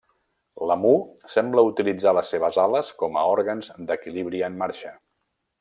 L'emú 0.69 0.93
sembla 1.33 1.65
utilitzar 1.67 2.15
les 2.19 2.33
seves 2.37 2.59
ales 2.65 2.91
com 3.05 3.21
a 3.23 3.29
òrgans 3.37 3.73
d'equilibri 3.91 4.43
en 4.53 4.61
marxa. 4.65 4.99